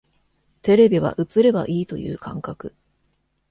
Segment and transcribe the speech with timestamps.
[0.63, 2.73] テレビは映ればいいという感覚